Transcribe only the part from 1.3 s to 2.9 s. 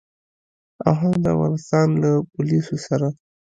افغانستان له پوليسو